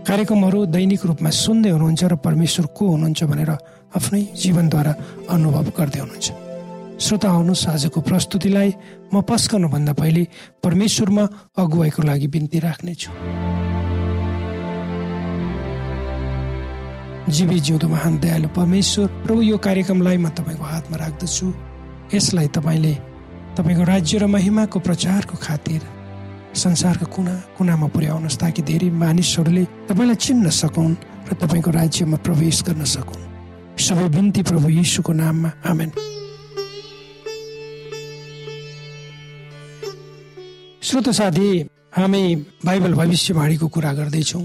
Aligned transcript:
कार्यक्रमहरू 0.00 0.58
दैनिक 0.74 1.02
रूपमा 1.06 1.30
सुन्दै 1.30 1.70
हुनुहुन्छ 1.70 2.02
र 2.04 2.14
परमेश्वर 2.24 2.66
को 2.76 2.84
हुनुहुन्छ 2.92 3.20
भनेर 3.30 3.50
आफ्नै 3.94 4.22
जीवनद्वारा 4.32 4.92
अनुभव 5.28 5.66
गर्दै 5.76 6.00
हुनुहुन्छ। 6.00 6.28
श्रोता 7.04 7.28
आउनुहोस् 7.30 7.68
आजको 7.74 8.00
प्रस्तुतिलाई 8.08 8.70
म 9.12 9.20
पस्कनुभन्दा 9.28 9.92
पहिले 10.00 10.22
परमेश्वरमा 10.64 11.24
अगुवाईको 11.56 12.00
लागि 12.02 12.26
बिन्ती 12.34 12.58
राख्नेछु। 12.58 13.10
जीवी 17.30 17.58
जिउँदो 17.60 17.86
महान 17.88 18.14
दयालु 18.24 18.48
परमेश्वर 18.56 19.06
प्रभु 19.24 19.40
यो 19.42 19.56
कार्यक्रमलाई 19.60 20.16
म 20.16 20.28
तपाईँको 20.32 20.64
हातमा 20.64 20.96
राख्दछु। 20.96 21.46
यसलाई 22.14 22.48
तपाईँले 22.56 22.94
तपाईँको 23.56 23.84
राज्य 23.84 24.18
र 24.18 24.26
महिमाको 24.26 24.78
प्रचारको 24.80 25.36
खातिर 25.38 25.80
संसारका 26.54 27.06
कुना 27.14 27.34
कुनामा 27.56 27.86
पुर्याउनुहोस् 27.94 28.40
ताकि 28.40 28.62
धेरै 28.62 28.90
मानिसहरूले 28.90 29.64
तपाईँलाई 29.88 30.16
चिन्न 30.16 30.50
सकुन् 30.50 30.94
र 31.28 31.32
तपाईँको 31.38 31.70
राज्यमा 31.70 32.16
प्रवेश 32.26 32.62
गर्न 32.66 32.84
सकुन्। 32.84 33.28
सबै 33.78 34.08
बिन्ती 34.10 34.42
प्रभु 34.42 34.68
यीशुको 34.68 35.12
नाममा 35.12 35.50
आमेन। 35.64 35.90
श्रोत 40.82 41.08
साथी 41.14 41.48
हामी 41.96 42.22
बाइबल 42.66 42.92
भविष्यवाणीको 42.94 43.66
कुरा 43.68 43.92
गर्दैछौँ। 43.92 44.44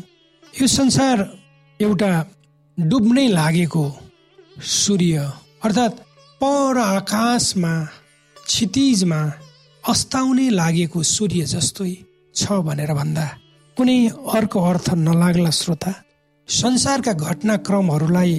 यो 0.54 0.68
संसार 0.68 1.18
एउटा 1.80 2.12
डुब्नै 2.78 3.28
लागेको 3.28 3.86
सूर्य 4.56 5.32
अर्थात् 5.66 6.00
पर 6.42 6.78
आकाशमा 6.78 7.74
क्षितिजमा 8.46 9.22
अस्ताउनै 9.92 10.48
लागेको 10.60 11.00
सूर्य 11.16 11.42
जस्तै 11.54 11.92
छ 12.36 12.56
भनेर 12.68 12.92
भन्दा 13.00 13.26
कुनै 13.78 13.98
अर्को 14.38 14.60
अर्थ 14.70 14.88
नलाग्ला 15.08 15.52
श्रोता 15.60 15.92
संसारका 16.50 17.14
घटनाक्रमहरूलाई 17.26 18.34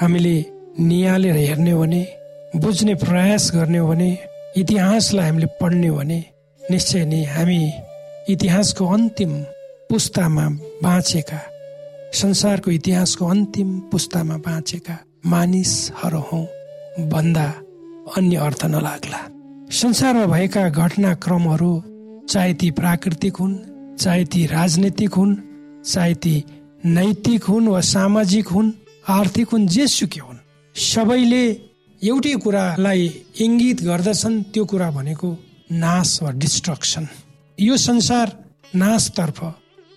हामीले 0.00 0.36
निहालेर 0.88 1.36
हेर्ने 1.36 1.74
भने 1.80 2.02
बुझ्ने 2.62 2.94
प्रयास 3.04 3.44
गर्ने 3.54 3.78
हो 3.78 3.88
भने 3.88 4.10
इतिहासलाई 4.60 5.26
हामीले 5.28 5.48
पढ्ने 5.60 5.88
हो 5.88 5.96
भने 5.96 6.20
निश्चय 6.62 7.04
नै 7.12 7.20
हामी 7.34 7.60
इतिहासको 8.32 8.84
अन्तिम 8.96 9.32
पुस्तामा 9.90 10.46
बाँचेका 10.84 11.40
संसारको 12.22 12.70
इतिहासको 12.78 13.26
अन्तिम 13.34 13.68
पुस्तामा 13.90 14.36
बाँचेका 14.46 14.96
मानिसहरू 15.32 16.22
हौ 16.30 16.42
भन्दा 17.12 17.46
अन्य 18.16 18.36
अर्थ 18.46 18.62
नलाग्ला। 18.74 19.20
संसारमा 19.72 20.26
भएका 20.26 20.68
घटनाक्रमहरू 20.68 21.72
चाहे 22.28 22.52
ती 22.60 22.70
प्राकृतिक 22.70 23.36
हुन् 23.36 23.54
चाहे 23.96 24.24
ती 24.24 24.40
राजनैतिक 24.46 25.14
हुन् 25.14 25.32
चाहे 25.82 26.14
ती 26.14 26.34
नैतिक 26.84 27.44
हुन् 27.44 27.68
वा 27.68 27.80
सामाजिक 27.80 28.46
हुन् 28.46 28.70
आर्थिक 29.08 29.48
हुन् 29.48 29.66
जेसुकै 29.66 30.20
हुन् 30.20 30.44
सबैले 30.76 31.44
एउटै 32.02 32.34
कुरालाई 32.44 33.02
इङ्गित 33.40 33.78
गर्दछन् 33.88 34.42
त्यो 34.52 34.64
कुरा 34.64 34.90
भनेको 34.90 35.28
नाश 35.84 36.10
वा 36.22 36.30
डिस्ट्रक्सन। 36.42 37.08
यो 37.58 37.76
संसार 37.76 38.26
नाशतर्फ 38.74 39.38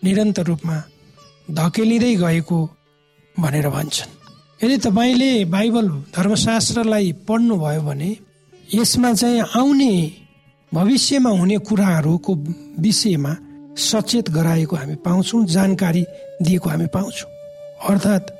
निरन्तर 0.03 0.45
रूपमा 0.45 0.77
धकेलिँदै 1.51 2.13
गएको 2.15 2.59
भनेर 3.35 3.67
भन्छन्। 3.69 4.11
यदि 4.63 4.77
तपाईँले 4.87 5.31
बाइबल 5.51 5.87
धर्मशास्त्रलाई 6.15 7.11
पढ्नुभयो 7.27 7.81
भने 7.81 8.11
यसमा 8.73 9.13
चाहिँ 9.13 9.41
आउने 9.55 9.91
भविष्यमा 10.71 11.29
हुने 11.29 11.57
कुराहरूको 11.57 12.33
विषयमा 12.79 13.35
सचेत 13.77 14.29
गराएको 14.29 14.75
हामी 14.75 14.95
पाउँछौँ 15.05 15.45
जानकारी 15.45 16.03
दिएको 16.41 16.69
हामी 16.69 16.85
पाउँछौँ। 16.93 17.29
अर्थात् 17.89 18.31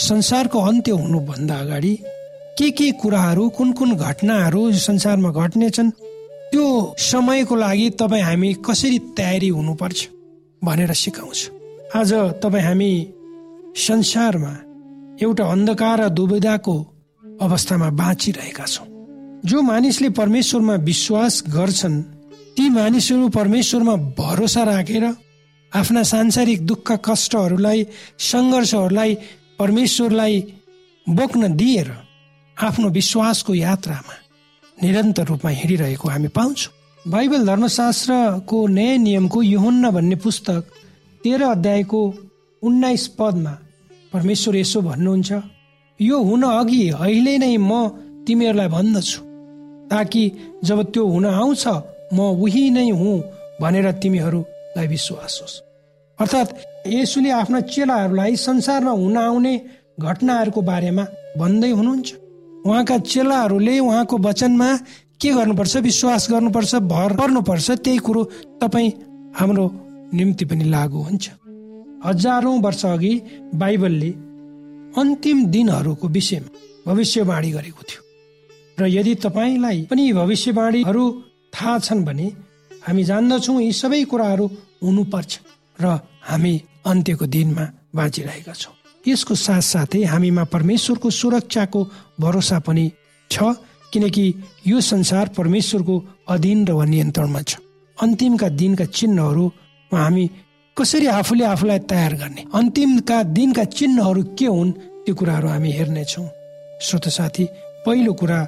संसारको 0.00 0.58
अन्त्य 0.60 0.92
हुनुभन्दा 0.92 1.54
अगाडि 1.54 1.94
के 2.58 2.70
के 2.70 2.90
कुराहरू 2.92 3.48
कुन 3.48 3.72
कुन 3.72 3.96
घटनाहरू 3.96 4.72
संसारमा 4.72 5.30
घट्नेछन् 5.30 5.90
त्यो 6.50 6.66
समयको 6.98 7.56
लागि 7.56 7.90
तपाईँ 8.00 8.22
हामी 8.22 8.52
कसरी 8.66 8.98
तयारी 9.16 9.48
हुनुपर्छ 9.48 10.08
भनेर 10.62 10.92
सिकाउँछ। 10.92 11.50
आज 11.96 12.12
तपाईँ 12.42 12.64
हामी 12.64 12.92
संसारमा 13.76 14.52
एउटा 15.22 15.44
अन्धकार 15.46 16.00
र 16.00 16.08
दुविधाको 16.08 16.76
अवस्थामा 17.40 17.90
बाँचिरहेका 17.90 18.66
छौँ। 18.66 18.89
जो 19.46 19.60
मानिसले 19.62 20.08
परमेश्वरमा 20.20 20.74
विश्वास 20.84 21.42
गर्छन् 21.48 22.02
ती 22.56 22.68
मानिसहरू 22.70 23.28
परमेश्वरमा 23.28 23.94
भरोसा 24.18 24.62
राखेर 24.64 25.04
आफ्ना 25.72 26.02
सांसारिक 26.02 26.66
दुःख 26.66 26.92
कष्टहरूलाई 27.06 27.86
सङ्घर्षहरूलाई 28.30 29.14
परमेश्वरलाई 29.58 30.40
बोक्न 31.06 31.52
दिएर 31.56 31.88
आफ्नो 32.56 32.88
विश्वासको 32.98 33.54
यात्रामा 33.54 34.14
निरन्तर 34.78 35.24
रूपमा 35.30 35.50
हिँडिरहेको 35.50 36.08
हामी 36.08 36.28
पाउँछौँ। 36.36 36.72
बाइबल 37.04 37.46
धर्मशास्त्रको 37.46 38.58
नयाँ 38.76 38.98
नियमको 39.06 39.42
युहन्न 39.42 39.90
भन्ने 39.90 40.16
पुस्तक 40.24 40.62
तेह्र 41.24 41.42
अध्यायको 41.56 42.00
उन्नाइस 42.62 43.06
पदमा 43.18 43.54
परमेश्वर 44.12 44.56
यसो 44.56 44.80
भन्नुहुन्छ 44.90 45.32
यो 46.00 46.22
हुन 46.28 46.42
अघि 46.42 46.82
अहिले 46.90 47.38
नै 47.38 47.56
म 47.56 47.88
तिमीहरूलाई 48.26 48.68
भन्दछु। 48.68 49.29
ताकि 49.90 50.22
जब 50.64 50.82
त्यो 50.92 51.06
हुन 51.06 51.26
आउँछ 51.26 51.66
म 52.14 52.18
उही 52.42 52.70
नै 52.70 52.90
हुँ 52.90 53.16
भनेर 53.60 53.90
तिमीहरूलाई 53.92 54.86
विश्वास 54.86 55.38
होस्। 55.42 55.60
अर्थात् 56.18 56.50
यसुले 56.86 57.30
आफ्ना 57.30 57.60
चेलाहरूलाई 57.60 58.36
संसारमा 58.36 58.90
हुन 58.90 59.16
आउने 59.16 59.54
घटनाहरूको 60.00 60.62
बारेमा 60.62 61.04
भन्दै 61.38 61.70
हुनुहुन्छ। 61.70 62.08
उहाँका 62.66 62.98
चेलाहरूले 62.98 63.78
उहाँको 63.78 64.18
वचनमा 64.18 64.76
के 65.20 65.30
गर्नुपर्छ 65.30 65.76
विश्वास 65.76 66.30
गर्नुपर्छ 66.30 66.74
भर 66.74 67.16
पर्नुपर्छ 67.16 67.70
त्यही 67.70 67.98
कुरो 67.98 68.22
तपाईँ 68.60 68.90
हाम्रो 69.36 69.64
निम्ति 70.14 70.44
पनि 70.44 70.64
लागु 70.64 70.98
हुन्छ। 70.98 71.30
हजारौँ 72.04 72.58
वर्ष 72.60 72.84
अघि 72.86 73.14
बाइबलले 73.54 74.10
अन्तिम 75.00 75.46
दिनहरूको 75.46 76.08
विषयमा 76.08 76.48
भविष्यवाणी 76.86 77.50
गरेको 77.50 77.82
थियो। 77.82 78.02
र 78.80 78.86
यदि 78.88 79.14
तपाईँलाई 79.24 79.78
पनि 79.90 80.12
भविष्यवाणीहरू 80.12 81.04
थाहा 81.54 81.78
छन् 81.78 82.04
भने 82.04 82.26
हामी 82.86 83.02
जान्दछौँ 83.04 83.60
यी 83.62 83.72
सबै 83.72 84.02
कुराहरू 84.10 84.46
हुनुपर्छ 84.82 85.32
र 85.80 85.86
हामी 86.28 86.54
अन्त्यको 86.86 87.26
दिनमा 87.26 87.64
बाँचिरहेका 87.94 88.52
छौँ। 88.52 88.74
यसको 89.04 89.34
साथसाथै 89.34 90.02
हामीमा 90.12 90.44
परमेश्वरको 90.54 91.08
सुरक्षाको 91.10 91.80
भरोसा 92.20 92.58
पनि 92.66 92.86
छ 93.30 93.36
किनकि 93.92 94.24
यो 94.66 94.80
संसार 94.80 95.28
परमेश्वरको 95.36 95.94
अधीन 96.28 96.58
र 96.68 96.72
नियन्त्रणमा 96.86 97.42
छ। 97.42 97.58
अन्तिमका 97.98 98.48
दिनका 98.60 98.84
चिन्हहरूमा 98.96 99.98
हामी 99.98 100.24
कसरी 100.76 101.06
आफूले 101.20 101.44
आफूलाई 101.44 101.78
तयार 101.90 102.12
गर्ने? 102.14 102.42
अन्तिमका 102.54 103.22
दिनका 103.36 103.64
चिन्हहरू 103.76 104.22
के 104.38 104.46
हुन्? 104.46 104.70
त्यो 105.04 105.14
कुराहरू 105.14 105.48
हामी 105.48 105.70
हेर्नेछौँ। 105.72 106.28
श्रोत 106.80 107.08
साथी 107.08 107.44
पहिलो 107.84 108.12
कुरा 108.14 108.38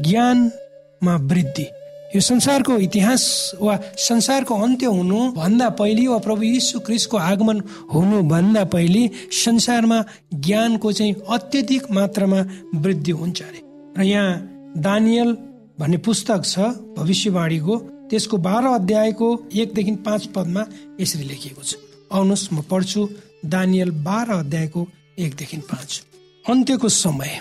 ज्ञानमा 0.00 1.16
वृद्धि। 1.26 1.66
यो 2.14 2.20
संसारको 2.20 2.76
इतिहास 2.78 3.22
वा 3.60 3.76
संसारको 3.98 4.54
अन्त्य 4.54 4.86
हुनु 4.86 5.18
भन्दा 5.32 5.68
पहिले 5.70 6.06
वा 6.06 6.18
प्रभु 6.18 6.42
यीशु 6.42 6.80
क्रिस्टको 6.80 7.16
आगमन 7.16 7.60
हुनु 7.94 8.22
भन्दा 8.22 8.64
पहिले 8.64 9.08
संसारमा 9.34 10.04
ज्ञानको 10.34 10.92
चाहिँ 10.92 11.14
अत्यधिक 11.28 11.90
मात्रामा 11.90 12.40
वृद्धि 12.74 13.12
हुन्छ 13.12 13.42
अरे। 13.42 13.60
र 13.98 14.02
यहाँ 14.02 14.72
दानियल 14.78 15.32
भन्ने 15.78 15.96
पुस्तक 15.98 16.44
छ 16.44 16.58
भविष्यवाणीको 16.96 17.76
त्यसको 18.10 18.36
बाह्र 18.38 18.66
अध्यायको 18.74 19.28
एकदेखि 19.52 19.94
पाँच 20.06 20.26
पदमा 20.36 20.64
यसरी 21.00 21.24
लेखिएको 21.24 21.62
छ। 21.62 21.74
आउनुहोस् 22.12 22.52
म 22.52 22.62
पढ्छु 22.70 23.08
दानियल 23.44 23.90
बाह्र 24.06 24.32
अध्यायको 24.32 24.86
एकदेखि 25.18 25.56
पाँच। 25.56 26.02
अन्त्यको 26.44 26.88
समय। 26.88 27.40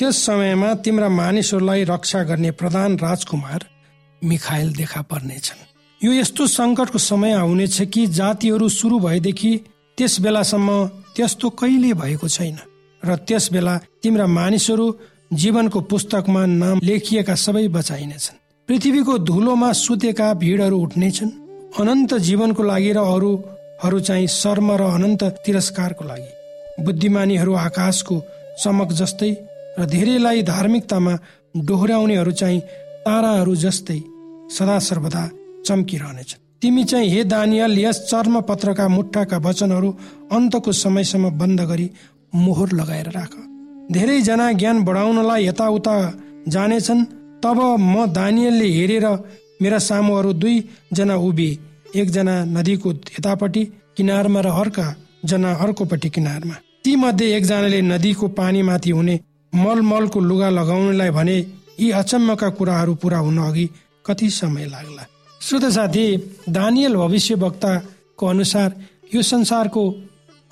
त्यस 0.00 0.16
समयमा 0.26 0.74
तिम्रा 0.74 1.08
मानिसहरूलाई 1.08 1.84
रक्षा 1.84 2.22
गर्ने 2.22 2.50
प्रधान 2.50 2.96
राजकुमार 2.98 3.64
मिखाइल 4.22 4.72
देखा 4.72 5.00
पर्नेछन्। 5.02 5.60
यो 6.00 6.12
यस्तो 6.12 6.46
सङ्कटको 6.46 6.98
समय 6.98 7.32
आउनेछ 7.32 7.82
कि 7.92 8.06
जातिहरू 8.06 8.68
सुरु 8.68 8.98
भएदेखि 8.98 9.52
त्यस 9.98 10.20
बेलासम्म 10.20 10.86
त्यस्तो 11.16 11.50
कहिले 11.50 11.92
भएको 12.00 12.28
छैन। 12.28 12.56
र 13.02 13.16
त्यस 13.28 13.52
बेला 13.52 13.76
तिम्रा 14.02 14.26
मानिसहरू 14.26 14.86
जीवनको 15.32 15.80
पुस्तकमा 15.80 16.46
नाम 16.46 16.80
लेखिएका 16.82 17.34
सबै 17.34 17.68
बचाइनेछन्। 17.68 18.40
पृथ्वीको 18.68 19.18
धुलोमा 19.18 19.70
सुतेका 19.72 20.32
भिडहरू 20.34 20.78
उठ्नेछन्। 20.80 21.30
अनन्त 21.76 22.14
जीवनको 22.24 22.62
लागि 22.62 22.92
र 22.92 22.98
अरूहरू 23.04 24.00
चाहिँ 24.00 24.26
शर्म 24.32 24.72
र 24.80 24.82
अनन्त 24.96 25.22
तिरस्कारको 25.44 26.04
लागि। 26.04 26.84
बुद्धिमानीहरू 26.84 27.52
आकाशको 27.68 28.16
चमक 28.64 28.92
जस्तै 28.92 29.32
र 29.78 29.86
धेरैलाई 29.86 30.42
धार्मिकतामा 30.42 31.14
डोहोऱ्याउनेहरू 31.68 32.32
चाहिँ 32.32 32.60
ताराहरू 33.06 33.54
जस्तै 33.56 34.00
सदा 34.56 34.78
सर्वदा 34.88 35.22
चम्किरहनेछन् 35.66 36.42
तिमी 36.62 36.84
चाहिँ 36.84 37.08
हे 37.10 37.20
दानियल 37.24 37.78
यस 37.78 37.98
चर्म 38.10 38.40
पत्रका 38.48 38.86
मुठाका 38.88 39.38
वचनहरू 39.46 39.90
अन्तको 40.32 40.72
समयसम्म 40.74 41.30
बन्द 41.38 41.60
गरी 41.70 41.86
मोहर 42.34 42.72
लगाएर 42.72 43.08
राख। 43.10 43.32
धेरैजना 43.92 44.50
ज्ञान 44.52 44.82
बढाउनलाई 44.84 45.46
यताउता 45.46 45.94
जानेछन् 46.48 47.04
तब 47.42 47.58
म 47.80 48.06
दानियलले 48.12 48.68
हेरेर 48.68 49.06
मेरा 49.62 49.78
सामुहरू 49.80 50.32
दुईजना 50.42 51.16
उभिए 51.28 51.58
एकजना 52.00 52.34
नदीको 52.46 52.90
यतापट्टि 53.14 53.64
किनारमा 53.96 54.40
र 54.40 54.48
अर्का 54.60 54.86
जना 55.24 55.50
अर्कोपट्टि 55.64 56.10
किनारमा। 56.10 56.54
ती 56.84 56.92
मध्ये 56.96 57.36
एकजनाले 57.36 57.80
नदीको 57.82 58.28
पानीमाथि 58.38 58.90
हुने 58.90 59.16
मलमलको 59.52 60.20
लुगा 60.20 60.48
लगाउनलाई 60.50 61.10
भने 61.10 61.36
यी 61.80 61.90
अचम्मका 61.90 62.48
कुराहरू 62.58 62.94
पुरा 62.94 63.18
हुन 63.18 63.38
अघि 63.38 63.68
कति 64.06 64.28
समय 64.30 64.66
लाग्ला। 64.66 65.06
श्रोत 65.40 65.64
साथी 65.72 66.04
दानियल 66.48 66.96
भविष्य 66.96 67.34
वक्ताको 67.34 68.26
अनुसार 68.26 68.74
यो 69.14 69.22
संसारको 69.22 69.82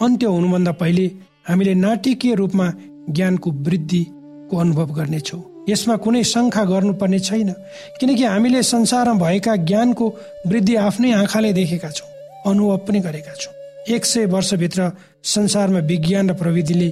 अन्त्य 0.00 0.26
हुनुभन्दा 0.26 0.72
पहिले 0.72 1.06
हामीले 1.48 1.74
नाटकीय 1.74 2.34
रूपमा 2.34 2.72
ज्ञानको 3.10 3.50
वृद्धिको 3.50 4.56
अनुभव 4.56 4.92
गर्नेछौँ। 4.94 5.42
यसमा 5.68 5.96
कुनै 5.96 6.22
शङ्का 6.24 6.64
गर्नुपर्ने 6.64 7.18
छैन 7.18 7.52
किनकि 8.00 8.24
हामीले 8.24 8.62
संसारमा 8.62 9.20
भएका 9.20 9.56
ज्ञानको 9.68 10.06
वृद्धि 10.46 10.74
आफ्नै 10.76 11.12
आँखाले 11.12 11.52
देखेका 11.52 11.90
छौँ 11.90 12.08
अनुभव 12.46 12.76
पनि 12.88 13.00
गरेका 13.00 13.34
छौँ। 13.34 13.52
एक 13.94 14.04
सय 14.04 14.26
वर्षभित्र 14.26 14.90
संसारमा 15.24 15.78
विज्ञान 15.90 16.30
र 16.30 16.34
प्रविधिले 16.34 16.88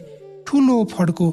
ठुलो 0.47 0.77
फड्को 0.93 1.29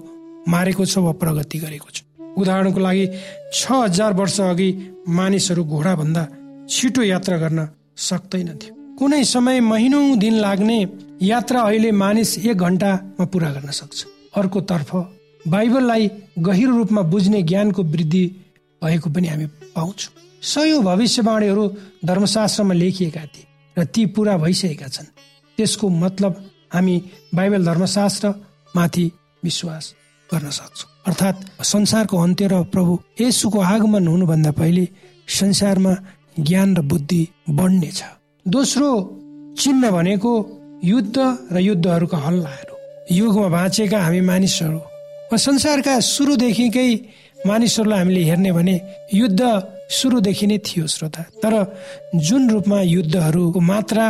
मारेको 0.48 0.86
छ 0.86 0.98
वा 0.98 1.12
प्रगति 1.22 1.58
गरेको 1.60 1.90
छ। 1.90 2.04
उदाहरणको 2.38 2.80
लागि 2.80 3.06
छ 3.54 3.72
हजार 3.72 4.14
वर्ष 4.14 4.40
अघि 4.42 4.70
मानिसहरू 5.10 5.64
घोडाभन्दा 5.66 6.24
छिटो 6.70 7.02
यात्रा 7.04 7.38
गर्न 7.38 7.68
सक्दैनथ्यो 8.00 8.72
कुनै 9.00 9.24
समय 9.26 9.60
महिनौ 9.62 10.02
दिन 10.16 10.36
लाग्ने 10.40 10.78
यात्रा 11.22 11.62
अहिले 11.62 11.92
मानिस 11.94 12.38
एक 12.40 12.58
घन्टामा 12.58 13.26
पुरा 13.26 13.50
गर्न 13.54 13.72
सक्छ। 13.72 14.06
अर्कोतर्फ 14.36 14.92
बाइबललाई 15.46 16.10
गहिरो 16.40 16.76
रूपमा 16.78 17.02
बुझ्ने 17.12 17.42
ज्ञानको 17.44 17.84
वृद्धि 17.84 18.26
भएको 18.82 19.10
पनि 19.10 19.28
हामी 19.28 19.46
पाउँछौँ। 19.76 20.14
सयौँ 20.44 20.82
भविष्यवाणीहरू 20.84 21.64
धर्मशास्त्रमा 22.06 22.74
लेखिएका 22.74 23.26
थिए 23.34 23.46
र 23.78 23.86
ती 23.86 24.06
पुरा 24.16 24.38
भइसकेका 24.38 24.88
छन्। 24.88 25.14
त्यसको 25.58 25.90
मतलब 25.90 26.44
हामी 26.74 26.96
बाइबल 27.36 27.66
धर्मशास्त्र 27.66 28.34
माथि 28.76 29.06
विश्वास 29.44 29.94
गर्न 30.30 30.50
सक्छौँ। 30.50 30.90
अर्थात् 31.08 31.40
संसारको 31.64 32.16
अन्त्य 32.18 32.48
र 32.48 32.64
प्रभु 32.74 32.92
यसुको 33.22 33.60
आगमन 33.60 34.08
हुनुभन्दा 34.08 34.52
पहिले 34.52 34.88
संसारमा 35.30 35.94
ज्ञान 36.40 36.70
र 36.78 36.82
बुद्धि 36.82 37.22
बढ्नेछ। 37.50 38.00
दोस्रो 38.46 38.90
चिन्ह 39.60 39.92
भनेको 39.92 40.32
युद्ध 40.84 41.18
र 41.54 41.58
युद्धहरूका 41.60 42.18
हल्लाहरू। 42.18 42.74
युगमा 43.12 43.48
बाँचेका 43.48 44.00
हामी 44.00 44.22
मानिसहरू 44.22 44.80
वा 45.32 45.38
संसारका 45.38 46.00
सुरुदेखिकै 46.00 46.90
मानिसहरूलाई 47.48 48.00
हामीले 48.00 48.22
हेर्ने 48.24 48.52
भने 48.52 48.76
युद्ध 49.14 49.42
सुरुदेखि 49.90 50.46
नै 50.48 50.58
थियो 50.58 50.88
श्रोता। 50.88 51.22
तर 51.44 51.54
जुन 52.16 52.50
रूपमा 52.50 52.82
युद्धहरूको 52.82 53.60
मात्रा 53.60 54.06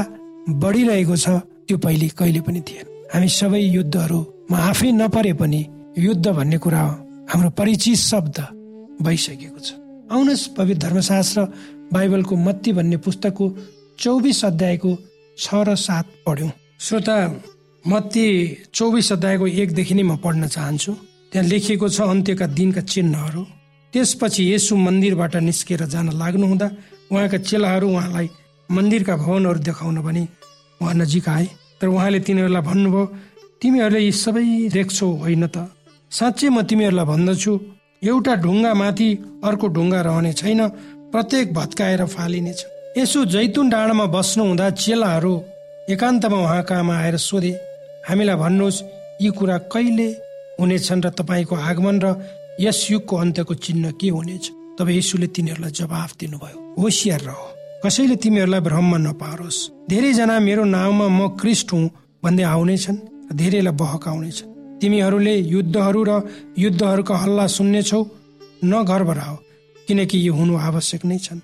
बढिरहेको 0.62 1.15
छ 1.15 1.27
त्यो 1.67 1.77
पहिले 1.77 2.08
कहिले 2.20 2.41
पनि 2.46 2.62
थिएन। 2.62 2.86
हामी 3.13 3.29
सबै 3.29 3.62
युद्धहरूमा 3.77 4.58
आफै 4.70 4.91
नपरे 4.91 5.34
पनि 5.34 5.62
युद्ध 5.98 6.28
भन्ने 6.28 6.58
कुरा 6.58 6.82
हाम्रो 7.30 7.50
परिचित 7.54 7.96
शब्द 7.96 8.38
भइसकेको 9.06 9.60
छ। 9.60 9.78
आउनुहोस् 10.10 10.48
पवित्र 10.58 10.82
धर्मशास्त्र 10.82 11.42
बाइबलको 11.94 12.36
मत्ती 12.36 12.72
भन्ने 12.74 12.98
पुस्तकको 12.98 13.46
चौबिस 14.00 14.44
अध्यायको 14.46 14.92
छ 15.38 15.54
र 15.54 15.76
सात 15.78 16.06
पढ्यौँ। 16.26 16.52
श्रोता 16.82 17.18
मत्ती 17.86 18.26
चौबिस 18.74 19.12
अध्यायको 19.12 19.48
एकदेखि 19.48 19.94
नै 19.94 20.04
म 20.04 20.18
पढ्न 20.18 20.48
चाहन्छु। 20.50 20.92
त्यहाँ 21.30 21.48
लेखिएको 21.48 21.90
छ 21.90 22.02
अन्त्यका 22.02 22.48
दिनका 22.58 22.82
चिन्हहरू। 22.84 23.42
त्यसपछि 23.94 24.42
यसु 24.50 24.74
मन्दिरबाट 24.76 25.36
निस्केर 25.46 25.86
जान 25.94 26.10
लाग्नुहुँदा 26.18 26.68
उहाँका 27.14 27.38
चेलाहरू 27.38 27.88
उहाँलाई 27.94 28.30
मन्दिरका 28.70 29.16
भवनहरू 29.16 29.60
देखाउन 29.62 30.02
पनि 30.02 30.24
उहाँ 30.82 30.94
नजिक 30.98 31.30
आए 31.30 31.46
तर 31.78 31.88
उहाँले 31.88 32.20
तिनीहरूलाई 32.26 32.64
भन्नुभयो 32.66 33.06
तिमीहरूले 33.62 34.02
यी 34.02 34.12
सबै 34.12 34.44
देख्छौ 34.74 35.08
होइन 35.22 35.48
त? 35.48 35.70
साँच्चै 36.13 36.50
म 36.50 36.62
तिमीहरूलाई 36.70 37.05
भन्दछु 37.10 37.51
एउटा 38.03 38.34
ढुङ्गा 38.46 38.72
माथि 38.82 39.10
अर्को 39.48 39.65
ढुङ्गा 39.75 40.00
रहने 40.08 40.32
छैन 40.39 40.62
प्रत्येक 41.13 41.53
भत्काएर 41.58 42.01
फालिनेछ। 42.15 42.60
यसो 42.98 43.20
जैतुन 43.34 43.70
डाँडामा 43.74 44.05
बस्नु 44.15 44.43
हुँदा 44.46 44.67
चेलाहरू 44.84 45.34
एकान्तमा 45.89 46.38
उहाँकामा 46.46 46.93
आएर 47.01 47.17
सोधे 47.17 47.53
हामीलाई 48.08 48.38
भन्नुहोस् 48.43 48.84
यी 49.24 49.29
कुरा 49.38 49.58
कहिले 49.74 50.08
हुनेछन् 50.60 51.03
र 51.05 51.10
तपाईँको 51.17 51.55
आगमन 51.70 51.98
र 52.05 52.08
यस 52.62 52.79
युगको 52.91 53.15
अन्त्यको 53.17 53.53
चिन्ह 53.65 53.91
के 53.98 54.10
हुनेछ? 54.13 54.46
तब 54.77 54.88
यसुले 54.89 55.27
तिनीहरूलाई 55.34 55.72
जवाफ 55.82 56.10
दिनुभयो 56.20 56.58
होसियार 56.77 57.22
रह 57.25 57.41
कसैले 57.84 58.15
तिमीहरूलाई 58.22 58.62
भ्रममा 58.62 58.98
नपारोस्। 59.10 59.58
धेरैजना 59.89 60.36
मेरो 60.48 60.63
नाउँमा 60.77 61.08
म 61.10 61.20
क्रिस्ट 61.41 61.74
हुँ 61.74 61.89
भन्दै 62.24 62.46
आउनेछन् 62.53 63.03
धेरैलाई 63.34 63.74
बहकाउनेछन्। 63.82 64.53
तिमीहरूले 64.84 65.36
युद्धहरू 65.56 66.02
र 66.04 66.12
युद्धहरूका 66.60 67.16
हल्ला 67.24 67.46
सुन्नेछौ 67.48 68.04
न 68.63 68.84
घरबराओ 68.84 69.36
किनकि 69.88 70.18
यो 70.28 70.34
हुनु 70.34 70.54
आवश्यक 70.60 71.02
नै 71.06 71.18
छन्। 71.25 71.40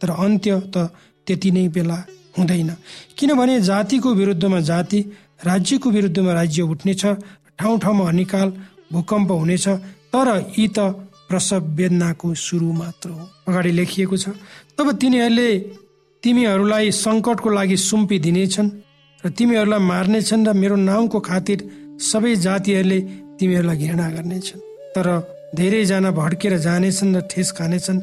तर 0.00 0.10
अन्त्य 0.24 0.60
त 0.74 0.76
त्यति 1.26 1.50
नै 1.50 1.68
बेला 1.74 1.98
हुँदैन। 2.38 2.70
किनभने 3.18 3.60
जातिको 3.60 4.08
विरुद्धमा 4.14 4.60
जाति 4.70 5.00
राज्यको 5.46 5.90
विरुद्धमा 5.90 6.32
राज्य 6.32 6.62
उठ्नेछ 6.72 7.02
ठाउँ 7.58 7.78
ठाउँमा 7.78 8.04
अनिकाल 8.08 8.48
भूकम्प 8.92 9.30
हुनेछ 9.32 9.66
तर 10.12 10.28
यी 10.58 10.66
त 10.68 10.78
प्रसव 11.28 11.62
वेदनाको 11.78 12.34
सुरु 12.46 12.72
मात्र 12.72 13.10
हो। 13.10 13.22
अगाडि 13.48 13.70
लेखिएको 13.78 14.16
छ 14.16 14.34
तब 14.78 14.86
तिनीहरूले 15.00 15.50
तिमीहरूलाई 16.22 16.90
सङ्कटको 17.04 17.48
लागि 17.50 17.76
सुम्पिदिनेछन् 17.76 18.70
र 19.24 19.30
तिमीहरूलाई 19.38 19.82
मार्नेछन् 19.92 20.46
र 20.46 20.52
मेरो 20.52 20.76
नाउँको 20.90 21.18
खातिर 21.20 21.58
सबै 22.00 22.34
जातिहरूले 22.36 23.00
तिमीहरूलाई 23.38 23.76
घृणा 23.76 24.06
गर्नेछन्। 24.10 24.60
तर 24.94 25.06
धेरैजना 25.54 26.10
भड्केर 26.10 26.54
जानेछन् 26.58 27.16
र 27.16 27.20
ठेस 27.30 27.48
खानेछन् 27.58 28.00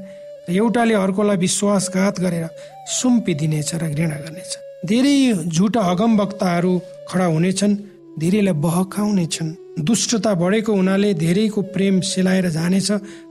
र 0.47 0.51
एउटाले 0.51 0.93
अर्कोलाई 0.93 1.37
विश्वासघात 1.37 2.15
गरेर 2.19 2.45
सुम्पिदिनेछ 2.89 3.69
र 3.75 3.83
घृणा 3.91 4.17
गर्नेछ। 4.23 4.51
धेरै 4.85 5.15
झुटा 5.47 5.81
अगमवक्ताहरू 5.81 6.73
खडा 7.09 7.25
हुनेछन् 7.25 7.75
धेरैलाई 8.19 8.55
बहकाउनेछन्। 8.65 9.55
दुष्टता 9.79 10.31
बढेको 10.35 10.71
हुनाले 10.73 11.13
धेरैको 11.13 11.61
प्रेम 11.73 11.95
सेलाएर 12.01 12.47
जानेछ 12.49 12.89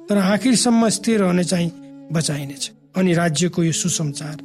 तर 0.08 0.16
आखिरसम्म 0.16 0.88
स्थिर 0.88 1.20
रहने 1.20 1.44
चाहिँ 1.44 1.70
बचाइनेछ। 2.12 2.62
अनि 2.96 3.12
राज्यको 3.12 3.62
यो 3.62 3.72
सुसमाचार 3.72 4.36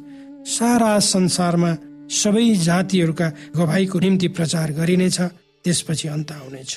सारा 0.46 0.98
संसारमा 0.98 1.70
सबै 2.10 2.46
जातिहरूका 2.54 3.28
गवाईको 3.56 3.98
निम्ति 3.98 4.28
प्रचार 4.28 4.72
गरिनेछ। 4.72 5.18
त्यसपछि 5.66 6.08
अन्त 6.08 6.32
आउनेछ। 6.32 6.70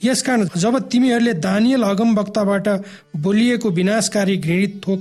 यसकारण 0.00 0.48
जब 0.56 0.78
तिमीहरूले 0.88 1.34
दानियल 1.42 1.82
अगम 1.82 2.14
वक्ताबाट 2.14 2.66
बोलिएको 3.16 3.68
विनाशकारी 3.70 4.36
घृणित 4.36 4.80
थोक 4.86 5.00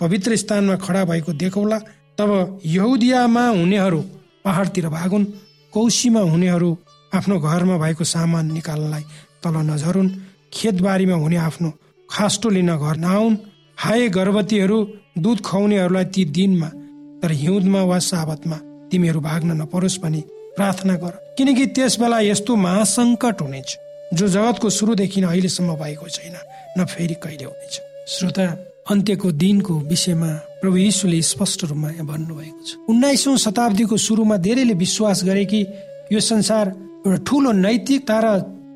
पवित्र 0.00 0.36
स्थानमा 0.36 0.76
खडा 0.76 1.04
भएको 1.04 1.32
देखौला 1.32 1.78
तब 2.18 2.60
यहुदियामा 2.66 3.44
हुनेहरू 3.48 4.00
पहाडतिर 4.44 4.88
भागुन् 4.88 5.24
कौशीमा 5.72 6.20
हुनेहरू 6.32 6.70
आफ्नो 7.12 7.36
घरमा 7.40 7.76
भएको 7.78 8.04
सामान 8.04 8.52
निकाल्नलाई 8.52 9.04
तल 9.42 9.56
नझरुन् 9.70 10.10
खेतबारीमा 10.52 11.16
हुने 11.16 11.36
आफ्नो 11.36 11.70
खास्टो 12.08 12.48
लिन 12.48 12.70
घर 12.76 12.96
नआउन्। 12.96 13.36
हाय 13.78 14.08
गर्भवतीहरू 14.08 14.78
दुध 15.18 15.38
खुवाउनेहरूलाई 15.40 16.04
ती 16.14 16.24
दिनमा 16.36 16.68
तर 17.20 17.30
हिउँदमा 17.32 17.82
वा 17.82 17.98
साबतमा 17.98 18.56
तिमीहरू 18.90 19.20
भाग्न 19.20 19.50
नपरोस् 19.60 20.00
भनी 20.00 20.22
प्रार्थना 20.56 20.94
गर। 20.96 21.12
किनकि 21.38 21.66
त्यस 21.76 21.98
बेला 22.00 22.20
यस्तो 22.20 22.56
महासङ्कट 22.56 23.42
हुनेछ 23.42 23.68
जो 24.14 24.28
जगतको 24.28 24.70
सुरुदेखि 24.70 25.22
अहिलेसम्म 25.22 25.74
भएको 25.76 26.08
छैन 26.08 26.36
न 26.78 26.84
फेरि 26.84 27.14
कहिले 27.22 27.44
हुनेछ। 27.44 27.74
श्रोता 28.08 28.46
अन्त्यको 28.90 29.28
दिनको 29.32 29.74
विषयमा 29.90 30.30
प्रभु 30.60 30.76
यीशुले 30.76 31.20
स्पष्ट 31.22 31.64
रूपमा 31.64 31.90
यहाँ 31.90 32.06
भन्नुभएको 32.06 32.62
छ। 32.62 32.70
उन्नाइसौँ 32.88 33.36
शताब्दीको 33.36 33.96
सुरुमा 33.96 34.36
धेरैले 34.38 34.74
विश्वास 34.74 35.24
गरे 35.24 35.44
कि 35.44 35.60
यो 36.12 36.20
संसार 36.22 36.66
एउटा 37.06 37.24
ठुलो 37.26 37.52
नैतिकता 37.52 38.18
र 38.24 38.26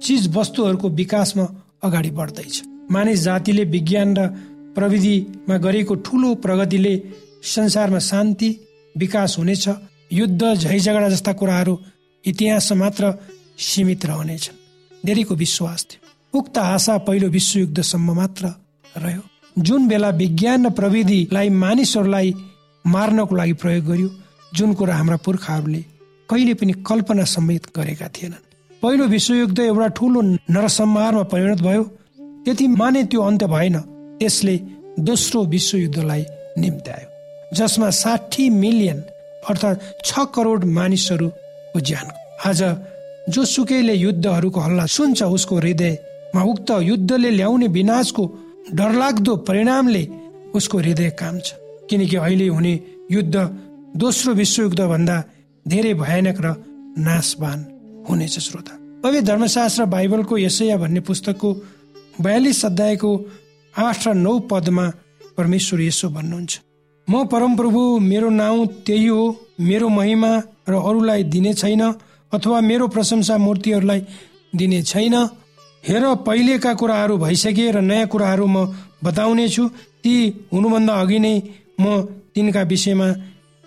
चिज 0.02 0.22
वस्तुहरूको 0.34 0.88
विकासमा 0.90 1.44
अगाडि 1.84 2.10
बढ्दैछ। 2.10 2.54
मानिस 2.90 3.20
जातिले 3.20 3.64
विज्ञान 3.64 4.16
र 4.18 4.26
प्रविधिमा 4.74 5.56
गरेको 5.56 5.94
ठुलो 6.02 6.34
प्रगतिले 6.42 6.94
संसारमा 7.44 7.98
शान्ति 8.00 8.50
विकास 8.94 9.36
हुनेछ 9.38 9.68
युद्ध 10.12 10.54
झैझगडा 10.54 11.08
जस्ता 11.08 11.32
कुराहरू 11.32 11.78
इतिहासमा 12.26 12.78
मात्र 12.78 13.12
सीमित 13.58 14.06
रहनेछन्। 14.06 14.56
धेरैको 15.06 15.34
विश्वास 15.34 15.86
थियो। 15.90 16.38
उक्त 16.38 16.58
आशा 16.58 16.98
पहिलो 16.98 17.28
विश्वयुद्धसम्म 17.28 18.12
मात्र 18.12 18.46
रह्यो। 18.98 19.20
जुन 19.58 19.88
बेला 19.88 20.08
विज्ञान 20.08 20.66
र 20.66 20.70
प्रविधिलाई 20.70 21.48
मानिसहरूलाई 21.48 22.34
मार्नको 22.86 23.36
लागि 23.36 23.52
प्रयोग 23.52 23.84
गरियो 23.84 24.10
जुन 24.54 24.74
कुरा 24.74 24.94
हाम्रा 24.94 25.16
पुर्खाहरूले 25.16 25.84
कहिले 26.30 26.54
पनि 26.54 26.72
कल्पना 26.72 27.24
समेत 27.24 27.66
गरेका 27.76 28.08
थिएनन्। 28.08 28.44
पहिलो 28.82 29.04
विश्वयुद्ध 29.06 29.58
एउटा 29.60 29.86
ठुलो 29.86 30.20
नरसंहारमा 30.22 31.22
परिणत 31.22 31.62
भयो। 31.62 31.84
त्यति 32.44 32.66
माने 32.66 33.04
त्यो 33.04 33.22
अन्त्य 33.22 33.46
भएन। 33.46 33.78
त्यसले 34.18 34.60
दोस्रो 34.98 35.44
विश्वयुद्धलाई 35.44 36.24
निम्त्यायो। 36.58 37.08
जसमा 37.54 37.90
साठी 37.90 38.50
मिलियन 38.50 39.02
अर्थात् 39.48 39.82
छ 40.04 40.10
करोड 40.34 40.64
मानिसहरूको 40.76 41.80
ज्यान 41.80 42.06
आज 42.48 42.62
जोसुकैले 43.28 43.94
युद्धहरूको 43.94 44.60
हल्ला 44.60 44.86
सुन्छ 44.86 45.22
उसको 45.36 45.56
हृदयमा 45.56 46.42
उक्त 46.42 46.70
युद्धले 46.82 47.30
ल्याउने 47.30 47.66
विनाशको 47.68 48.24
डरलाग्दो 48.74 49.36
परिणामले 49.48 50.04
उसको 50.54 50.78
हृदय 50.78 51.10
काम 51.20 51.38
छ 51.38 51.48
किनकि 51.90 52.16
अहिले 52.16 52.46
हुने 52.48 52.74
युद्ध 53.10 53.36
दोस्रो 53.96 54.32
विश्वयुद्ध 54.34 54.80
भन्दा 54.92 55.16
धेरै 55.66 55.94
भयानक 55.94 56.38
र 56.40 56.54
नाशवान 56.98 57.58
हुनेछ 58.08 58.38
श्रोता। 58.38 58.72
पवित्र 59.02 59.26
धर्मशास्त्र 59.26 59.84
बाइबलको 59.84 60.38
यसैया 60.38 60.76
भन्ने 60.76 61.00
पुस्तकको 61.00 61.48
बयालिस 62.20 62.64
अध्यायको 62.64 63.10
आठ 63.74 64.08
र 64.08 64.14
नौ 64.14 64.38
पदमा 64.50 64.86
परमेश्वर 65.36 65.80
यसो 65.80 66.08
भन्नुहुन्छ। 66.08 66.52
म 67.08 67.24
परमप्रभु 67.26 67.80
मेरो 68.00 68.28
नाउँ 68.30 68.66
त्यही 68.86 69.06
हो। 69.06 69.22
मेरो 69.60 69.88
महिमा 69.88 70.30
र 70.68 70.74
अरूलाई 70.78 71.22
दिने 71.24 71.52
छैन 71.54 71.82
अथवा 72.32 72.60
मेरो 72.60 72.86
प्रशंसा 72.88 73.36
मूर्तिहरूलाई 73.38 74.00
दिने 74.54 74.82
छैन। 74.82 75.14
हेर 75.84 76.04
पहिलेका 76.26 76.72
कुराहरू 76.74 77.16
भइसके 77.18 77.70
र 77.70 77.80
नयाँ 77.80 78.06
कुराहरू 78.06 78.46
म 78.46 78.66
बताउने 79.04 79.48
छु 79.48 79.68
ती 80.04 80.14
हुनुभन्दा 80.52 80.94
अघि 81.00 81.18
नै 81.18 81.34
म 81.80 81.84
तिनका 82.34 82.62
विषयमा 82.62 83.08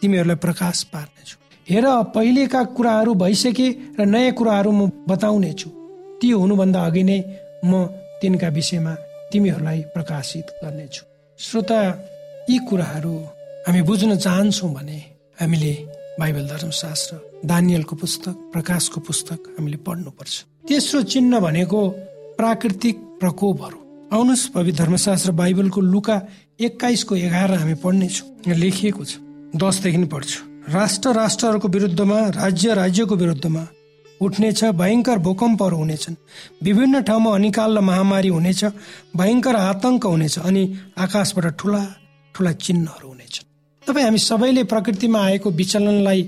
तिमीहरूलाई 0.02 0.36
प्रकाश 0.36 0.84
पार्नेछु। 0.94 1.36
हेर 1.68 1.86
पहिलेका 2.16 2.64
कुराहरू 2.78 3.14
भइसके 3.16 3.68
र 4.00 4.06
नयाँ 4.06 4.34
कुराहरू 4.34 4.72
म 4.72 4.90
बताउने 5.10 5.52
छु 5.54 5.70
ती 6.22 6.30
हुनुभन्दा 6.32 6.80
अघि 6.86 7.04
नै 7.04 7.20
म 7.66 7.86
तिनका 8.22 8.48
विषयमा 8.48 8.94
तिमीहरूलाई 9.32 9.80
प्रकाशित 9.94 10.46
गर्नेछु। 10.64 11.04
श्रोता 11.40 11.80
यी 12.50 12.58
कुराहरू 12.60 13.16
हामी 13.68 13.82
बुझ्न 13.88 14.16
चाहन्छौँ 14.18 14.70
भने 14.74 14.98
हामीले 15.40 15.74
बाइबल 16.20 16.48
धर्मशास्त्र 16.48 17.16
दानियलको 17.48 17.96
पुस्तक 17.96 18.36
प्रकाशको 18.54 19.00
पुस्तक 19.00 19.56
हामीले 19.56 19.78
पढ्नुपर्छ। 19.78 20.34
तेस्रो 20.68 21.02
चिन्ह 21.04 21.40
भनेको 21.40 21.80
प्राकृतिक 22.38 22.96
प्रकोपहरू। 23.20 23.78
आउनुहोस् 24.12 24.48
पवित्र 24.52 24.84
धर्मशास्त्र 24.84 25.32
बाइबलको 25.32 25.82
लुका 25.82 26.18
एक्काइसको 26.60 27.16
एघार 27.16 27.52
हामी 27.54 27.76
पढ्नेछौँ। 27.80 28.28
लेखिएको 28.56 29.04
छ। 29.06 29.24
दसदेखि 29.56 30.04
पढ्छु। 30.12 30.40
राष्ट्र 30.76 31.16
राष्ट्रहरूको 31.16 31.68
विरुद्धमा 31.68 32.20
राज्य 32.44 32.74
राज्यको 32.76 33.16
विरुद्धमा 33.16 33.68
उठ्नेछ 34.22 34.64
भयङ्कर 34.64 35.18
भूकम्पहरू 35.18 35.78
हुनेछन्। 35.78 36.16
विभिन्न 36.64 37.02
ठाउँमा 37.08 37.36
अनिकाल 37.36 37.78
र 37.78 37.82
महामारी 37.82 38.28
हुनेछ 38.28 38.64
भयङ्कर 39.16 39.56
आतंक 39.56 40.06
हुनेछ 40.06 40.40
अनि 40.40 40.64
आकाशबाट 40.98 41.48
ठुला 41.60 41.84
ठुला 42.36 42.52
चिन्हहरू 42.66 43.08
हुनेछन् 43.08 43.48
तपाईँ 43.88 44.06
हामी 44.06 44.20
सबैले 44.20 44.64
प्रकृतिमा 44.72 45.20
आएको 45.24 45.50
विचलनलाई 45.60 46.22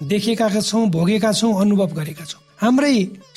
देखेका 0.00 0.48
छौँ 0.60 0.86
भोगेका 0.90 1.32
छौँ 1.32 1.52
अनुभव 1.60 1.90
गरेका 1.98 2.24
छौँ। 2.24 2.40
हाम्रै 2.60 2.96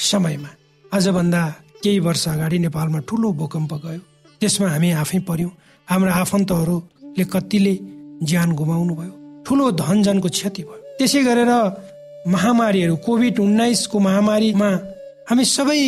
समयमा 0.09 0.49
आजभन्दा 0.91 1.41
केही 1.83 1.99
वर्ष 1.99 2.27
अगाडि 2.27 2.57
नेपालमा 2.59 2.99
ठुलो 3.07 3.27
भूकम्प 3.39 3.73
गयो। 3.83 4.01
त्यसमा 4.41 4.67
हामी 4.69 4.89
आफै 5.03 5.19
पर्यौँ। 5.29 5.51
हाम्रा 5.87 6.11
आफन्तहरूले 6.23 7.25
कतिले 7.33 7.73
ज्यान 8.29 8.49
गुमाउनु 8.59 8.93
भयो 8.99 9.13
ठुलो 9.45 9.65
धनजनको 9.81 10.29
क्षति 10.29 10.61
भयो। 10.67 10.81
त्यसै 10.97 11.21
गरेर 11.23 11.51
महामारीहरू 12.27 12.95
कोभिड 13.05 13.39
उन्नाइसको 13.39 13.97
महामारीमा 14.07 14.69
हामी 15.29 15.43
सबै 15.55 15.79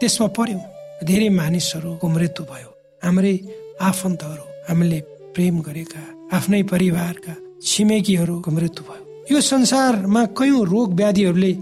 त्यसमा 0.00 0.26
पर्यौँ। 0.38 0.62
धेरै 1.08 1.28
मानिसहरूको 1.40 2.06
मृत्यु 2.08 2.42
भयो। 2.50 2.70
हाम्रै 3.04 3.34
आफन्तहरू 3.80 4.44
हामीले 4.68 4.98
प्रेम 5.38 5.60
गरेका 5.62 6.02
आफ्नै 6.34 6.62
परिवारका 6.66 7.34
छिमेकीहरूको 7.62 8.50
मृत्यु 8.50 8.82
भयो। 8.82 9.02
यो 9.30 9.40
संसारमा 9.40 10.22
कयौँ 10.34 10.64
रोग 10.66 10.94
व्याधिहरूले 10.94 11.52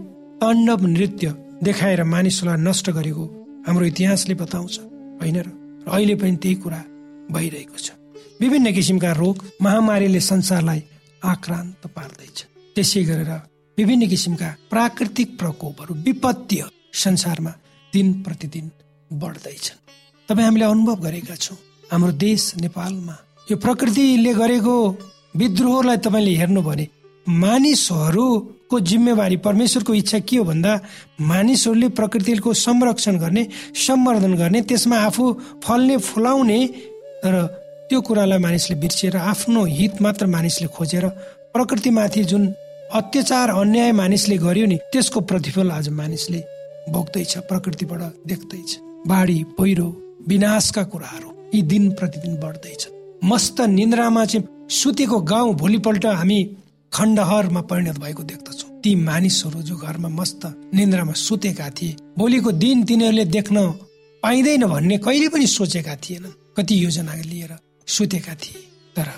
ताण्डव 0.40 0.86
नृत्य 0.86 1.26
देखाएर 1.62 2.02
मानिसलाई 2.04 2.56
नष्ट 2.56 2.86
गरेको 2.90 3.24
हाम्रो 3.66 3.84
इतिहासले 3.86 4.34
बताउँछ। 4.34 4.74
होइन 5.20 5.36
र? 5.36 5.48
अहिले 5.92 6.14
पनि 6.14 6.36
त्यही 6.36 6.54
कुरा 6.54 6.80
भइरहेको 7.32 7.78
छ। 7.78 7.88
विभिन्न 8.40 8.72
किसिमका 8.72 9.12
रोग 9.12 9.36
महामारीले 9.62 10.20
संसारलाई 10.20 10.80
आक्रान्त 11.24 11.82
पार्दैछ। 11.86 12.36
त्यसै 12.74 13.02
गरेर 13.04 13.30
विभिन्न 13.78 14.08
किसिमका 14.08 14.48
प्राकृतिक 14.72 15.38
प्रकोपहरू 15.38 15.94
विपत्तिहरू 15.94 16.72
संसारमा 16.96 17.52
दिन 17.92 18.12
प्रतिदिन 18.24 18.66
बढ्दैछन्। 19.12 19.78
तपाईँ 20.28 20.46
हामीले 20.46 20.64
अनुभव 20.64 20.96
गरेका 20.96 21.34
छौँ। 21.36 21.58
हाम्रो 21.92 22.12
देश 22.12 22.42
नेपालमा 22.56 23.16
यो 23.50 23.56
प्रकृतिले 23.62 24.32
गरेको 24.34 24.74
विद्रोहलाई 25.38 25.96
तपाईँले 26.04 26.32
हेर्नु 26.36 26.60
भने 26.62 26.86
मानिसहरूको 27.26 28.78
जिम्मेवारी 28.90 29.36
परमेश्वरको 29.46 29.94
इच्छा 29.94 30.18
के 30.26 30.36
हो 30.36 30.44
भन्दा 30.44 30.72
मानिसहरूले 31.30 31.88
प्रकृतिको 31.98 32.52
संरक्षण 32.66 33.18
गर्ने 33.22 33.42
सम्वर्धन 33.86 34.34
गर्ने 34.42 34.60
त्यसमा 34.66 34.96
आफू 35.08 35.24
फल्ने 35.64 35.96
फुलाउने 36.08 36.58
र 37.24 37.34
त्यो 37.88 38.00
कुरालाई 38.02 38.38
मानिसले 38.46 38.76
बिर्सिएर 38.82 39.16
आफ्नो 39.32 39.64
हित 39.76 40.02
मात्र 40.02 40.26
मानिसले 40.26 40.68
खोजेर 40.74 41.06
प्रकृतिमाथि 41.54 42.24
जुन 42.30 42.42
अत्याचार 42.98 43.50
अन्याय 43.62 43.92
मानिसले 44.02 44.36
गर्यो 44.42 44.66
नि 44.66 44.76
त्यसको 44.92 45.20
प्रतिफल 45.30 45.70
आज 45.70 45.88
मानिसले 46.00 46.42
भोग्दैछ 46.90 47.36
प्रकृतिबाट 47.46 48.02
देख्दैछ। 48.26 48.70
बाढी 49.06 49.38
पहिरो 49.58 49.88
विनाशका 50.28 50.82
कुराहरू 50.90 51.30
यी 51.54 51.62
दिन 51.70 51.90
प्रतिदिन 51.98 52.36
बढ्दैछ। 52.42 52.82
मस्त 53.24 53.60
निन्द्रामा 53.60 54.24
चाहिँ 54.24 54.46
सुतेको 54.70 55.20
गाउँ 55.22 55.54
भोलिपल्ट 55.56 56.06
हामी 56.06 56.38
खण्डहरमा 56.92 57.60
परिणत 57.60 57.98
भएको 57.98 58.22
देख्दछौ। 58.22 58.68
ती 58.82 58.94
मानिसहरू 58.94 59.62
जो 59.62 59.76
घरमा 59.76 60.08
मस्त 60.08 60.42
निन्द्रामा 60.74 61.12
सुतेका 61.12 61.68
थिए 61.70 61.96
भोलिको 62.18 62.50
दिन 62.52 62.84
तिनीहरूले 62.84 63.24
देख्न 63.26 63.56
पाइँदैन 64.22 64.64
भन्ने 64.66 64.98
कहिले 64.98 65.28
पनि 65.28 65.46
सोचेका 65.48 65.94
थिएनन्। 65.96 66.38
कति 66.56 66.84
योजना 66.84 67.14
लिएर 67.14 67.52
सुतेका 67.86 68.34
थिए 68.34 68.60
तर 68.96 69.08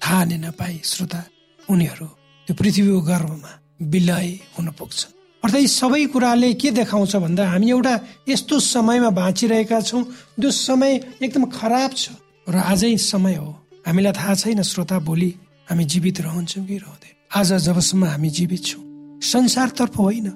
थाहा 0.00 0.24
नै 0.24 0.36
नपाए 0.38 0.80
श्रोता 0.84 1.20
उनीहरू 1.68 2.06
त्यो 2.48 2.54
पृथ्वीको 2.54 3.00
गर्भमा 3.00 3.52
विलय 3.82 4.28
हुन 4.58 4.68
पुग्छ। 4.78 4.98
अर्थात् 5.42 5.62
यी 5.62 5.68
सबै 5.70 6.04
कुराले 6.12 6.52
के 6.54 6.70
देखाउँछ 6.70 7.16
भन्दा 7.16 7.48
हामी 7.48 7.70
एउटा 7.70 7.94
यस्तो 8.28 8.58
समयमा 8.60 9.10
बाँचिरहेका 9.10 9.80
छौँ 9.80 10.04
जो 10.40 10.50
समय 10.50 10.92
एकदम 11.22 11.44
खराब 11.50 11.90
छ। 11.92 12.10
र 12.46 12.56
आजै 12.56 12.96
समय 12.96 13.34
हो। 13.34 13.50
हामीलाई 13.86 14.12
थाहा 14.12 14.34
छैन 14.34 14.62
श्रोता 14.62 14.98
भोलि 14.98 15.30
हामी 15.70 15.84
जीवित 15.84 16.20
रहन्छौँ 16.20 16.64
कि 16.66 16.76
रहँदैन। 16.78 17.14
आज 17.34 17.52
जबसम्म 17.66 18.04
हामी 18.04 18.30
जीवित 18.30 18.62
छौँ 18.64 18.82
संसारतर्फ 19.22 19.98
होइन 19.98 20.28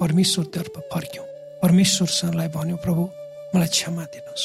परमेश्वरतर्फ 0.00 0.74
फर्क्यौँ। 0.92 1.26
परमेश्वरसँगलाई 1.62 2.48
भन्यो 2.48 2.76
प्रभु 2.76 3.02
मलाई 3.54 3.68
क्षमा 3.68 4.04
दिनुहोस्। 4.04 4.44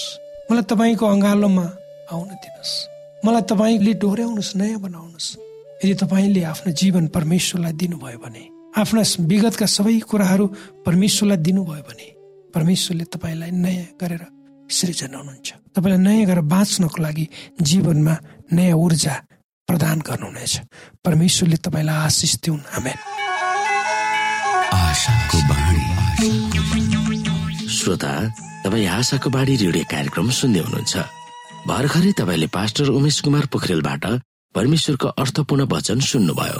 मलाई 0.51 0.63
तपाईँको 0.63 1.05
अँगालोमा 1.05 1.65
आउन 2.11 2.29
दिनुहोस्। 2.43 2.71
मलाई 3.25 3.41
तपाईँले 3.41 3.93
डोर्याउनुहोस् 3.93 4.55
नयाँ 4.55 4.79
बनाउनुहोस्। 4.83 5.29
यदि 5.79 5.95
तपाईँले 6.03 6.41
आफ्नो 6.43 6.71
जीवन 6.73 7.07
परमेश्वरलाई 7.07 7.73
दिनुभयो 7.73 8.19
भने 8.19 8.43
आफ्ना 8.77 9.03
विगतका 9.31 9.65
सबै 9.65 9.99
कुराहरू 10.11 10.45
परमेश्वरलाई 10.83 11.37
दिनुभयो 11.37 11.83
भने 11.87 12.07
परमेश्वरले 12.51 13.05
तपाईँलाई 13.15 13.51
नयाँ 13.55 13.87
गरेर 13.95 14.23
सृजना 14.73 15.17
हुनुहुन्छ। 15.17 15.49
तपाईँलाई 15.75 16.01
नयाँ 16.05 16.25
गरेर 16.29 16.45
बाँच्नको 16.53 16.97
लागि 17.03 17.25
जीवनमा 17.61 18.15
नयाँ 18.53 18.77
ऊर्जा 18.77 19.13
प्रदान 19.67 19.97
गर्नुहुनेछ। 20.07 20.53
परमेश्वरले 21.05 21.57
तपाईँलाई 21.65 21.97
आशिष 22.07 22.33
दिउन्। 22.43 22.61
हमेन 22.73 22.97
श्रोता 27.73 28.13
तपाईँ 28.63 28.87
आशाको 28.87 29.29
बाढी 29.29 29.55
रेडियो 29.63 29.83
कार्यक्रम 29.91 30.29
सुन्दै 30.29 30.61
हुनुहुन्छ। 30.65 30.95
भर्खरै 31.67 32.11
तपाईँले 32.19 32.47
पास्टर 32.47 32.87
उमेश 32.97 33.17
कुमार 33.23 33.45
पोखरेलबाट 33.51 34.05
परमेश्वरको 34.55 35.07
अर्थपूर्ण 35.21 35.61
वचन 35.71 35.99
सुन्नुभयो। 35.99 36.59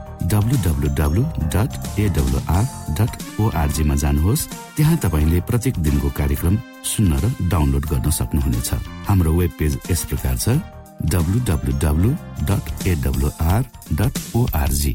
ओआरजीमा 3.39 3.95
जानुहोस्। 3.95 4.47
त्यहाँ 4.77 4.97
तपाईँले 4.97 5.39
प्रत्येक 5.41 5.75
दिनको 5.79 6.09
कार्यक्रम 6.09 6.55
सुन्न 6.83 7.11
र 7.13 7.25
डाउनलोड 7.49 7.85
गर्न 7.85 8.09
सक्नुहुनेछ। 8.09 8.69
हाम्रो 9.07 9.31
वेब 9.33 9.51
पेज 9.59 9.77
यस 9.91 10.01
प्रकार 10.05 10.37
छ 10.37 10.49
W 11.01 11.39
dot 12.49 12.87
AWR 12.87 13.61
dot 13.93 14.13
ORG 14.35 14.93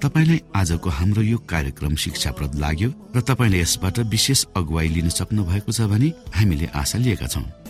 तपाईँलाई 0.00 0.40
आजको 0.56 0.88
हाम्रो 0.90 1.22
यो 1.22 1.38
कार्यक्रम 1.48 1.94
शिक्षाप्रद 1.94 2.54
लाग्यो 2.56 2.88
र 3.16 3.20
तपाईँले 3.20 3.60
यसबाट 3.60 3.98
विशेष 4.08 4.44
अगुवाई 4.56 4.88
लिन 4.88 5.08
सक्नु 5.08 5.44
भएको 5.44 5.72
छ 5.72 5.80
भने 5.92 6.08
हामीले 6.34 6.66
आशा 6.72 6.98
लिएका 6.98 7.26
छौँ। 7.26 7.69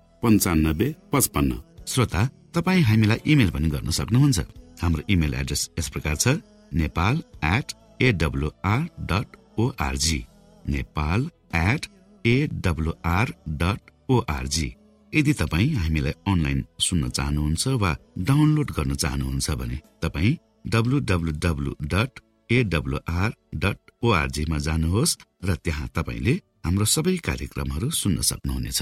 पन्चानब्बे 0.23 0.87
पचपन्न। 1.13 1.51
श्रोता 1.87 2.21
तपाईँ 2.55 2.83
हामीलाई 2.83 3.19
इमेल 3.31 3.49
पनि 3.51 3.67
गर्न 3.69 3.89
सक्नुहुन्छ। 3.99 4.39
हाम्रो 4.81 5.01
इमेल 5.13 5.33
एड्रेस 5.33 5.69
यस 5.79 5.87
प्रकार 5.93 6.15
छ 6.15 6.27
Nepal 6.71 7.15
at 7.45 7.67
AWR 8.01 8.81
dot 9.11 9.27
ORG 9.59 10.19
Nepal 10.65 11.29
at 11.55 11.85
AWR 12.25 13.33
dot 13.61 13.81
ORG 14.11 14.67
यदि 15.13 15.33
तपाईँ 15.33 15.75
हामीलाई 15.75 16.13
अनलाइन 16.31 16.59
सुन्न 16.79 17.09
चाहनुहुन्छ 17.09 17.67
वा 17.81 17.91
डाउनलोड 18.29 18.71
गर्न 18.77 18.95
चाहनुहुन्छ 18.95 19.49
भने 19.61 19.77
तपाईँ 20.03 20.37
W 20.73 20.99
W 21.09 21.31
W 21.45 21.71
dot 21.93 22.19
AWR 22.49 23.29
dot 23.63 23.77
ओआरजीमा 24.03 24.57
जानुहोस् 24.67 25.17
र 25.45 25.55
त्यहाँ 25.65 25.87
तपाईँले 25.95 26.33
हाम्रो 26.65 26.85
सबै 26.95 27.15
कार्यक्रमहरू 27.27 27.89
सुन्न 28.01 28.21
सक्नुहुनेछ। 28.31 28.81